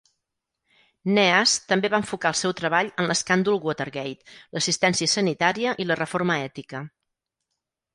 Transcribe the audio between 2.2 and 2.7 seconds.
el seu